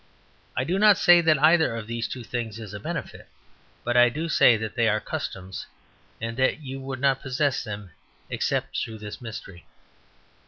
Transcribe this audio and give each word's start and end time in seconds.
I 0.57 0.63
do 0.63 0.79
not 0.79 0.97
say 0.97 1.21
that 1.21 1.37
either 1.37 1.75
of 1.75 1.85
these 1.85 2.07
two 2.07 2.23
things 2.23 2.57
is 2.57 2.73
a 2.73 2.79
benefit; 2.79 3.27
but 3.83 3.95
I 3.95 4.09
do 4.09 4.29
say 4.29 4.57
that 4.57 4.73
they 4.73 4.89
are 4.89 4.99
customs, 4.99 5.67
and 6.19 6.35
that 6.37 6.59
you 6.61 6.79
would 6.81 6.99
not 6.99 7.21
possess 7.21 7.63
them 7.63 7.91
except 8.27 8.75
through 8.79 8.97
this 8.97 9.21
mystery. 9.21 9.67